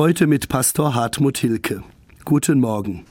Heute 0.00 0.26
mit 0.26 0.48
Pastor 0.48 0.94
Hartmut 0.94 1.36
Hilke. 1.36 1.82
Guten 2.24 2.58
Morgen. 2.58 3.04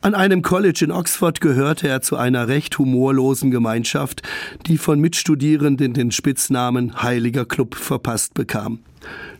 An 0.00 0.14
einem 0.14 0.40
College 0.40 0.86
in 0.86 0.90
Oxford 0.90 1.42
gehörte 1.42 1.88
er 1.88 2.00
zu 2.00 2.16
einer 2.16 2.48
recht 2.48 2.78
humorlosen 2.78 3.50
Gemeinschaft, 3.50 4.22
die 4.66 4.78
von 4.78 4.98
Mitstudierenden 4.98 5.92
den 5.92 6.12
Spitznamen 6.12 7.02
Heiliger 7.02 7.44
Club 7.44 7.74
verpasst 7.74 8.32
bekam. 8.32 8.78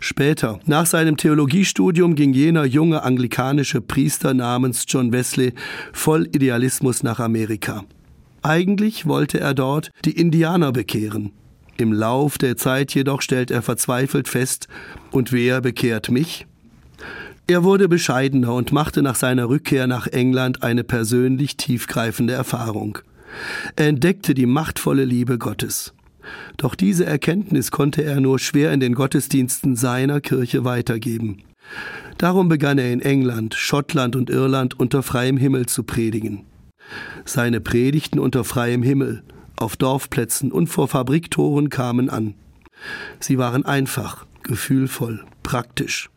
Später, 0.00 0.60
nach 0.66 0.84
seinem 0.84 1.16
Theologiestudium, 1.16 2.14
ging 2.14 2.34
jener 2.34 2.66
junge 2.66 3.04
anglikanische 3.04 3.80
Priester 3.80 4.34
namens 4.34 4.84
John 4.86 5.14
Wesley 5.14 5.54
voll 5.94 6.26
Idealismus 6.26 7.02
nach 7.02 7.20
Amerika. 7.20 7.84
Eigentlich 8.42 9.06
wollte 9.06 9.40
er 9.40 9.54
dort 9.54 9.92
die 10.04 10.20
Indianer 10.20 10.72
bekehren. 10.72 11.32
Im 11.78 11.94
Lauf 11.94 12.36
der 12.36 12.58
Zeit 12.58 12.94
jedoch 12.94 13.22
stellt 13.22 13.50
er 13.50 13.62
verzweifelt 13.62 14.28
fest, 14.28 14.68
und 15.10 15.32
wer 15.32 15.62
bekehrt 15.62 16.10
mich? 16.10 16.46
Er 17.48 17.62
wurde 17.62 17.88
bescheidener 17.88 18.54
und 18.54 18.72
machte 18.72 19.02
nach 19.02 19.14
seiner 19.14 19.48
Rückkehr 19.48 19.86
nach 19.86 20.08
England 20.08 20.64
eine 20.64 20.82
persönlich 20.82 21.56
tiefgreifende 21.56 22.32
Erfahrung. 22.32 22.98
Er 23.76 23.86
entdeckte 23.86 24.34
die 24.34 24.46
machtvolle 24.46 25.04
Liebe 25.04 25.38
Gottes. 25.38 25.94
Doch 26.56 26.74
diese 26.74 27.06
Erkenntnis 27.06 27.70
konnte 27.70 28.02
er 28.02 28.20
nur 28.20 28.40
schwer 28.40 28.72
in 28.72 28.80
den 28.80 28.94
Gottesdiensten 28.94 29.76
seiner 29.76 30.20
Kirche 30.20 30.64
weitergeben. 30.64 31.44
Darum 32.18 32.48
begann 32.48 32.78
er 32.78 32.92
in 32.92 33.00
England, 33.00 33.54
Schottland 33.54 34.16
und 34.16 34.28
Irland 34.28 34.80
unter 34.80 35.04
freiem 35.04 35.36
Himmel 35.36 35.66
zu 35.66 35.84
predigen. 35.84 36.46
Seine 37.24 37.60
Predigten 37.60 38.18
unter 38.18 38.42
freiem 38.42 38.82
Himmel, 38.82 39.22
auf 39.56 39.76
Dorfplätzen 39.76 40.50
und 40.50 40.66
vor 40.66 40.88
Fabriktoren 40.88 41.68
kamen 41.68 42.10
an. 42.10 42.34
Sie 43.20 43.38
waren 43.38 43.64
einfach, 43.64 44.26
gefühlvoll, 44.42 45.24
praktisch. 45.42 46.10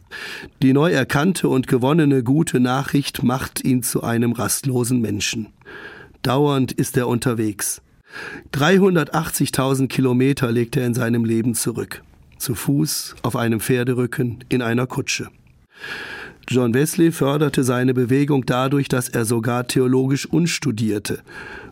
Die 0.62 0.74
neu 0.74 0.92
erkannte 0.92 1.50
und 1.50 1.68
gewonnene 1.68 2.24
gute 2.24 2.60
Nachricht 2.60 3.24
macht 3.24 3.64
ihn 3.64 3.84
zu 3.84 4.04
einem 4.04 4.32
rastlosen 4.32 5.02
Menschen. 5.02 5.48
Dauernd 6.22 6.72
ist 6.72 6.98
er 6.98 7.08
unterwegs. 7.08 7.82
380.000 8.54 9.88
Kilometer 9.88 10.52
legt 10.52 10.76
er 10.76 10.86
in 10.86 10.94
seinem 10.94 11.26
Leben 11.26 11.56
zurück. 11.56 12.04
Zu 12.38 12.56
Fuß, 12.56 13.16
auf 13.22 13.36
einem 13.36 13.60
Pferderücken, 13.60 14.44
in 14.50 14.62
einer 14.62 14.88
Kutsche. 14.88 15.30
John 16.48 16.74
Wesley 16.74 17.12
förderte 17.12 17.64
seine 17.64 17.94
Bewegung 17.94 18.46
dadurch, 18.46 18.88
dass 18.88 19.08
er 19.08 19.26
sogar 19.26 19.68
theologisch 19.68 20.26
unstudierte, 20.26 21.22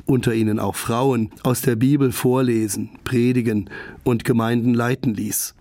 unter 0.06 0.36
ihnen 0.36 0.60
auch 0.60 0.76
Frauen, 0.76 1.32
aus 1.42 1.62
der 1.62 1.76
Bibel 1.76 2.12
vorlesen, 2.12 2.92
predigen 3.04 3.72
und 4.04 4.24
Gemeinden 4.24 4.76
leiten 4.76 5.16
ließ. 5.16 5.56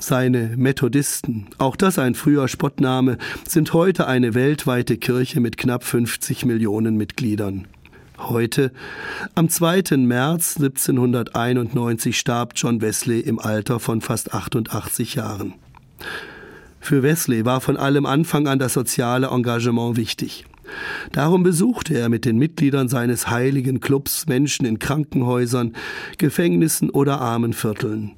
Seine 0.00 0.54
Methodisten, 0.56 1.48
auch 1.58 1.76
das 1.76 1.98
ein 1.98 2.14
früher 2.14 2.48
Spottname, 2.48 3.18
sind 3.46 3.74
heute 3.74 4.06
eine 4.06 4.32
weltweite 4.32 4.96
Kirche 4.96 5.40
mit 5.40 5.58
knapp 5.58 5.84
50 5.84 6.46
Millionen 6.46 6.96
Mitgliedern. 6.96 7.68
Heute, 8.16 8.72
am 9.34 9.50
2. 9.50 9.98
März 9.98 10.56
1791, 10.56 12.18
starb 12.18 12.54
John 12.56 12.80
Wesley 12.80 13.20
im 13.20 13.38
Alter 13.38 13.78
von 13.78 14.00
fast 14.00 14.32
88 14.32 15.16
Jahren. 15.16 15.52
Für 16.80 17.02
Wesley 17.02 17.44
war 17.44 17.60
von 17.60 17.76
allem 17.76 18.06
Anfang 18.06 18.48
an 18.48 18.58
das 18.58 18.72
soziale 18.72 19.26
Engagement 19.28 19.98
wichtig. 19.98 20.46
Darum 21.12 21.42
besuchte 21.42 21.94
er 21.94 22.08
mit 22.08 22.24
den 22.24 22.38
Mitgliedern 22.38 22.88
seines 22.88 23.28
heiligen 23.28 23.80
Clubs 23.80 24.26
Menschen 24.26 24.64
in 24.64 24.78
Krankenhäusern, 24.78 25.74
Gefängnissen 26.16 26.88
oder 26.88 27.20
Armenvierteln. 27.20 28.12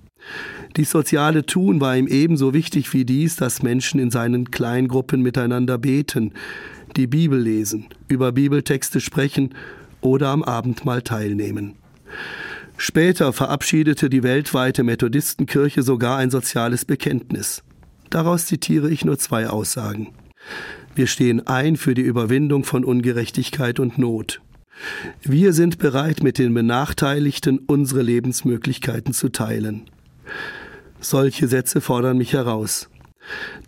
Die 0.76 0.84
soziale 0.84 1.44
Tun 1.44 1.80
war 1.80 1.96
ihm 1.96 2.06
ebenso 2.06 2.54
wichtig 2.54 2.92
wie 2.92 3.04
dies, 3.04 3.36
dass 3.36 3.62
Menschen 3.62 4.00
in 4.00 4.10
seinen 4.10 4.50
Kleingruppen 4.50 5.22
miteinander 5.22 5.78
beten, 5.78 6.32
die 6.96 7.06
Bibel 7.06 7.40
lesen, 7.40 7.86
über 8.08 8.32
Bibeltexte 8.32 9.00
sprechen 9.00 9.54
oder 10.00 10.28
am 10.28 10.42
Abendmahl 10.42 11.02
teilnehmen. 11.02 11.74
Später 12.76 13.32
verabschiedete 13.32 14.10
die 14.10 14.22
weltweite 14.22 14.82
Methodistenkirche 14.82 15.82
sogar 15.82 16.18
ein 16.18 16.30
soziales 16.30 16.84
Bekenntnis. 16.84 17.62
Daraus 18.10 18.46
zitiere 18.46 18.90
ich 18.90 19.04
nur 19.04 19.18
zwei 19.18 19.48
Aussagen. 19.48 20.08
Wir 20.94 21.06
stehen 21.06 21.46
ein 21.46 21.76
für 21.76 21.94
die 21.94 22.02
Überwindung 22.02 22.64
von 22.64 22.84
Ungerechtigkeit 22.84 23.78
und 23.78 23.98
Not. 23.98 24.40
Wir 25.22 25.52
sind 25.52 25.78
bereit, 25.78 26.22
mit 26.22 26.38
den 26.38 26.52
Benachteiligten 26.52 27.58
unsere 27.58 28.02
Lebensmöglichkeiten 28.02 29.14
zu 29.14 29.28
teilen. 29.28 29.82
Solche 31.00 31.48
Sätze 31.48 31.80
fordern 31.80 32.18
mich 32.18 32.32
heraus. 32.32 32.88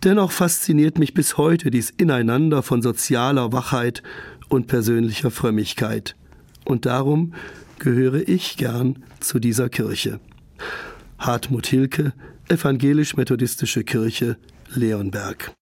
Dennoch 0.03 0.31
fasziniert 0.31 0.97
mich 0.97 1.13
bis 1.13 1.37
heute 1.37 1.71
dies 1.71 1.89
Ineinander 1.89 2.63
von 2.63 2.81
sozialer 2.81 3.51
Wachheit 3.51 4.03
und 4.49 4.67
persönlicher 4.67 5.31
Frömmigkeit. 5.31 6.15
Und 6.65 6.85
darum 6.85 7.33
gehöre 7.79 8.27
ich 8.27 8.57
gern 8.57 9.03
zu 9.19 9.39
dieser 9.39 9.69
Kirche. 9.69 10.19
Hartmut 11.17 11.67
Hilke, 11.67 12.13
Evangelisch-Methodistische 12.49 13.83
Kirche, 13.83 14.37
Leonberg. 14.73 15.53